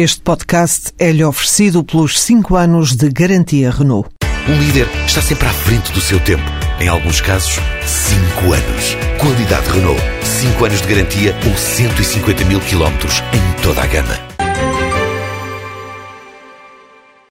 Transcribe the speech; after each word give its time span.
Este 0.00 0.20
podcast 0.20 0.92
é-lhe 0.96 1.24
oferecido 1.24 1.82
pelos 1.82 2.20
5 2.20 2.54
anos 2.54 2.94
de 2.94 3.08
garantia 3.08 3.68
Renault. 3.68 4.08
Um 4.48 4.56
líder 4.56 4.86
está 5.04 5.20
sempre 5.20 5.48
à 5.48 5.52
frente 5.52 5.90
do 5.90 6.00
seu 6.00 6.22
tempo. 6.22 6.44
Em 6.80 6.86
alguns 6.86 7.20
casos, 7.20 7.54
5 7.84 8.52
anos. 8.52 8.94
Qualidade 9.20 9.68
Renault. 9.68 10.00
5 10.22 10.64
anos 10.64 10.82
de 10.82 10.86
garantia 10.86 11.34
ou 11.44 11.56
150 11.56 12.44
mil 12.44 12.60
quilómetros 12.60 13.14
em 13.34 13.60
toda 13.60 13.82
a 13.82 13.86
gama. 13.88 14.14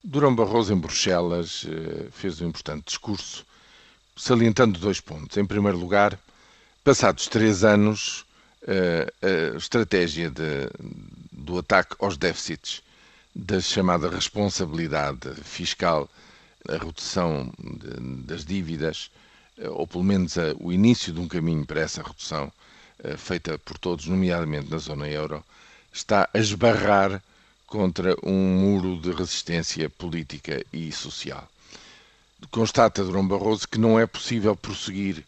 Durão 0.04 0.36
Barroso, 0.36 0.74
em 0.74 0.78
Bruxelas, 0.78 1.66
eh, 1.70 2.08
fez 2.12 2.42
um 2.42 2.50
importante 2.50 2.88
discurso, 2.88 3.46
salientando 4.14 4.78
dois 4.78 5.00
pontos. 5.00 5.38
Em 5.38 5.46
primeiro 5.46 5.78
lugar, 5.78 6.20
passados 6.84 7.28
três 7.28 7.64
anos, 7.64 8.26
a 8.68 9.58
estratégia 9.58 10.30
de, 10.30 10.70
do 11.32 11.60
ataque 11.60 11.96
aos 12.00 12.18
déficits, 12.18 12.82
da 13.34 13.62
chamada 13.62 14.10
responsabilidade 14.10 15.34
fiscal, 15.44 16.10
a 16.68 16.74
redução 16.74 17.52
de, 17.60 18.24
das 18.26 18.44
dívidas, 18.44 19.10
eh, 19.58 19.70
ou 19.70 19.88
pelo 19.88 20.04
menos 20.04 20.36
o 20.60 20.72
início 20.72 21.14
de 21.14 21.20
um 21.20 21.28
caminho 21.28 21.66
para 21.66 21.82
essa 21.82 22.04
redução 22.04 22.52
feita 23.18 23.60
por 23.60 23.78
todos, 23.78 24.08
nomeadamente 24.08 24.72
na 24.72 24.80
zona 24.80 25.08
euro, 25.08 25.44
está 25.94 26.28
a 26.34 26.40
esbarrar 26.40 27.22
contra 27.68 28.16
um 28.24 28.34
muro 28.34 29.00
de 29.00 29.12
resistência 29.12 29.90
política 29.90 30.66
e 30.72 30.92
social. 30.92 31.48
Constata 32.50 33.04
Durão 33.04 33.28
Barroso 33.28 33.68
que 33.68 33.80
não 33.80 34.00
é 34.00 34.06
possível 34.06 34.56
prosseguir 34.56 35.24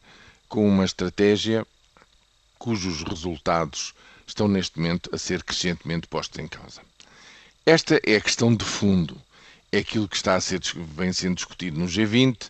com 0.47 0.67
uma 0.67 0.85
estratégia 0.85 1.66
cujos 2.59 3.01
resultados 3.01 3.95
estão 4.27 4.47
neste 4.47 4.77
momento 4.77 5.09
a 5.13 5.17
ser 5.17 5.41
crescentemente 5.43 6.07
postos 6.07 6.39
em 6.39 6.47
causa. 6.47 6.81
Esta 7.65 7.99
é 8.05 8.17
a 8.17 8.21
questão 8.21 8.53
de 8.53 8.65
fundo, 8.65 9.19
é 9.71 9.79
aquilo 9.79 10.07
que 10.07 10.15
está 10.15 10.35
a 10.35 10.41
ser, 10.41 10.59
vem 10.95 11.13
sendo 11.13 11.35
discutido 11.35 11.79
no 11.79 11.88
G20, 11.88 12.49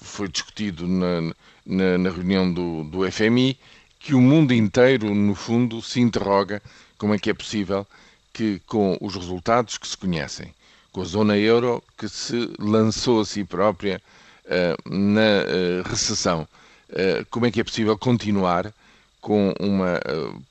foi 0.00 0.28
discutido 0.28 0.88
na, 0.88 1.34
na, 1.64 1.98
na 1.98 2.10
reunião 2.10 2.52
do, 2.52 2.84
do 2.84 3.10
FMI, 3.10 3.58
que 3.98 4.14
o 4.14 4.20
mundo 4.20 4.54
inteiro, 4.54 5.14
no 5.14 5.34
fundo, 5.34 5.82
se 5.82 6.00
interroga 6.00 6.62
como 6.96 7.14
é 7.14 7.18
que 7.18 7.30
é 7.30 7.34
possível 7.34 7.86
que, 8.32 8.60
com 8.66 8.96
os 9.00 9.14
resultados 9.14 9.76
que 9.76 9.86
se 9.86 9.96
conhecem, 9.96 10.54
com 10.90 11.02
a 11.02 11.04
zona 11.04 11.36
euro 11.36 11.82
que 11.98 12.08
se 12.08 12.50
lançou 12.58 13.20
a 13.20 13.26
si 13.26 13.44
própria 13.44 14.00
uh, 14.46 14.90
na 14.90 15.20
uh, 15.20 15.88
recessão, 15.88 16.48
uh, 16.90 17.26
como 17.30 17.46
é 17.46 17.50
que 17.50 17.60
é 17.60 17.64
possível 17.64 17.96
continuar 17.98 18.72
com 19.20 19.52
uma 19.60 20.00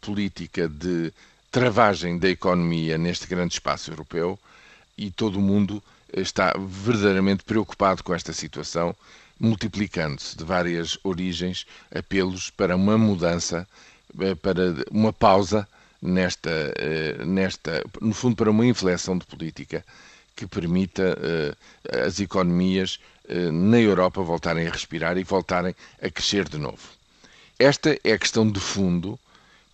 política 0.02 0.68
de 0.68 1.12
travagem 1.52 2.18
da 2.18 2.30
economia 2.30 2.98
neste 2.98 3.28
grande 3.28 3.54
espaço 3.54 3.92
europeu 3.92 4.38
e 4.98 5.10
todo 5.10 5.38
o 5.40 5.42
mundo 5.42 5.82
está 6.14 6.54
verdadeiramente 6.58 7.44
preocupado 7.44 8.04
com 8.04 8.14
esta 8.14 8.34
situação, 8.34 8.96
multiplicando-se 9.40 10.38
de 10.38 10.44
várias 10.44 10.98
origens 11.04 11.66
apelos 11.94 12.50
para 12.50 12.76
uma 12.76 12.98
mudança, 12.98 13.68
para 14.42 14.76
uma 14.92 15.14
pausa 15.14 15.68
nesta, 16.02 16.50
eh, 16.78 17.24
nesta, 17.26 17.84
no 18.02 18.14
fundo, 18.14 18.36
para 18.36 18.52
uma 18.52 18.66
inflexão 18.66 19.18
de 19.18 19.26
política 19.26 19.86
que 20.36 20.48
permita 20.48 21.18
eh, 21.22 22.06
as 22.06 22.20
economias 22.20 23.00
eh, 23.28 23.52
na 23.52 23.80
Europa 23.80 24.22
voltarem 24.22 24.68
a 24.68 24.72
respirar 24.72 25.18
e 25.18 25.24
voltarem 25.24 25.76
a 26.02 26.10
crescer 26.10 26.48
de 26.50 26.58
novo. 26.58 26.99
Esta 27.60 28.00
é 28.06 28.14
a 28.14 28.18
questão 28.18 28.50
de 28.50 28.58
fundo 28.58 29.20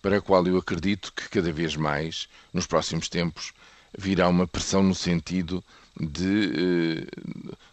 para 0.02 0.16
a 0.16 0.20
qual 0.20 0.44
eu 0.44 0.58
acredito 0.58 1.12
que 1.14 1.28
cada 1.28 1.52
vez 1.52 1.76
mais, 1.76 2.28
nos 2.52 2.66
próximos 2.66 3.08
tempos, 3.08 3.52
virá 3.96 4.28
uma 4.28 4.44
pressão 4.44 4.82
no 4.82 4.94
sentido 4.94 5.62
de, 5.98 7.06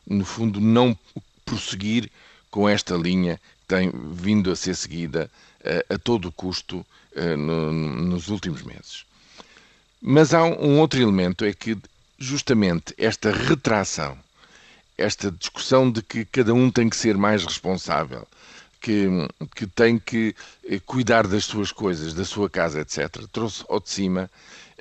no 0.05 0.23
fundo, 0.23 0.61
não 0.61 0.95
prosseguir 1.43 2.11
com 2.51 2.69
esta 2.69 2.95
linha 2.95 3.41
que 3.61 3.75
tem 3.75 3.91
vindo 4.11 4.51
a 4.51 4.55
ser 4.55 4.75
seguida 4.75 5.31
a 5.89 5.97
todo 5.97 6.31
custo 6.31 6.85
eh, 7.15 7.35
no, 7.35 7.71
nos 7.71 8.27
últimos 8.27 8.61
meses. 8.61 9.05
Mas 9.99 10.33
há 10.33 10.43
um 10.43 10.79
outro 10.79 11.01
elemento, 11.01 11.43
é 11.43 11.53
que 11.53 11.75
justamente 12.19 12.93
esta 12.97 13.31
retração, 13.31 14.17
esta 14.95 15.31
discussão 15.31 15.89
de 15.89 16.03
que 16.03 16.23
cada 16.25 16.53
um 16.53 16.69
tem 16.69 16.87
que 16.89 16.97
ser 16.97 17.17
mais 17.17 17.43
responsável, 17.43 18.27
que, 18.83 19.07
que 19.55 19.65
tem 19.65 19.97
que 19.97 20.35
eh, 20.69 20.77
cuidar 20.85 21.25
das 21.25 21.45
suas 21.45 21.71
coisas, 21.71 22.13
da 22.13 22.25
sua 22.25 22.49
casa, 22.49 22.81
etc., 22.81 23.25
trouxe 23.31 23.63
ao 23.69 23.79
de 23.79 23.89
cima, 23.89 24.29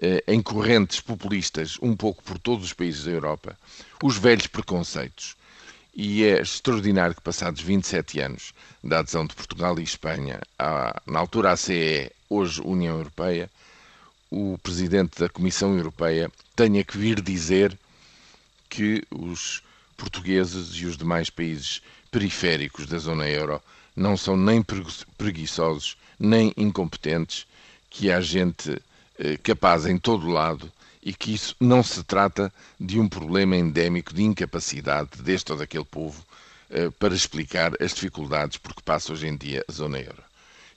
eh, 0.00 0.24
em 0.26 0.42
correntes 0.42 1.00
populistas, 1.00 1.78
um 1.80 1.94
pouco 1.94 2.20
por 2.24 2.36
todos 2.36 2.64
os 2.66 2.72
países 2.72 3.04
da 3.04 3.12
Europa, 3.12 3.56
os 4.02 4.18
velhos 4.18 4.48
preconceitos. 4.48 5.36
E 5.94 6.24
é 6.24 6.40
extraordinário 6.40 7.14
que, 7.14 7.20
passados 7.22 7.60
27 7.60 8.18
anos 8.20 8.52
da 8.82 8.98
adesão 8.98 9.24
de 9.24 9.36
Portugal 9.36 9.78
e 9.78 9.84
Espanha, 9.84 10.40
à, 10.58 11.00
na 11.06 11.20
altura 11.20 11.52
a 11.52 11.56
CE, 11.56 12.10
hoje 12.28 12.60
União 12.64 12.96
Europeia, 12.98 13.48
o 14.28 14.58
presidente 14.64 15.20
da 15.20 15.28
Comissão 15.28 15.76
Europeia 15.76 16.28
tenha 16.56 16.82
que 16.82 16.98
vir 16.98 17.20
dizer 17.20 17.78
que 18.68 19.04
os 19.10 19.62
portugueses 19.96 20.74
e 20.74 20.86
os 20.86 20.96
demais 20.96 21.30
países 21.30 21.82
periféricos 22.10 22.86
da 22.86 22.98
zona 22.98 23.28
euro 23.28 23.62
não 23.94 24.16
são 24.16 24.36
nem 24.36 24.64
preguiçosos 25.18 25.96
nem 26.18 26.52
incompetentes, 26.56 27.46
que 27.90 28.10
há 28.10 28.20
gente 28.20 28.80
eh, 29.18 29.36
capaz 29.42 29.86
em 29.86 29.98
todo 29.98 30.28
lado 30.28 30.70
e 31.02 31.12
que 31.12 31.34
isso 31.34 31.56
não 31.58 31.82
se 31.82 32.02
trata 32.04 32.52
de 32.78 33.00
um 33.00 33.08
problema 33.08 33.56
endémico 33.56 34.14
de 34.14 34.22
incapacidade 34.22 35.20
deste 35.20 35.50
ou 35.50 35.58
daquele 35.58 35.84
povo 35.84 36.24
eh, 36.70 36.90
para 36.90 37.14
explicar 37.14 37.72
as 37.82 37.92
dificuldades 37.92 38.56
por 38.56 38.74
que 38.74 38.82
passa 38.82 39.12
hoje 39.12 39.26
em 39.26 39.36
dia 39.36 39.64
a 39.68 39.72
zona 39.72 39.98
euro. 39.98 40.22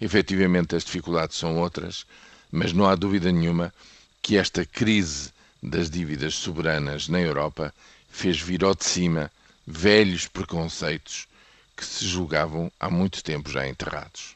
Efetivamente, 0.02 0.76
as 0.76 0.84
dificuldades 0.84 1.38
são 1.38 1.58
outras, 1.58 2.06
mas 2.52 2.74
não 2.74 2.86
há 2.86 2.96
dúvida 2.96 3.32
nenhuma 3.32 3.74
que 4.22 4.36
esta 4.36 4.66
crise 4.66 5.32
das 5.62 5.90
dívidas 5.90 6.34
soberanas 6.36 7.08
na 7.08 7.20
Europa 7.22 7.74
fez 8.10 8.42
vir 8.42 8.64
ao 8.64 8.74
de 8.76 8.84
cima 8.84 9.32
velhos 9.66 10.28
preconceitos 10.28 11.28
que 11.76 11.86
se 11.86 12.06
julgavam 12.08 12.72
há 12.80 12.90
muito 12.90 13.24
tempo 13.24 13.50
já 13.50 13.68
enterrados. 13.68 14.35